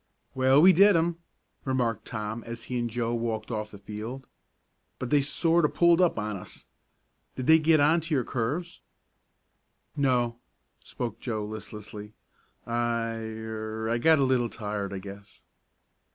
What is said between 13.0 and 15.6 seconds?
er I got a little tired I guess."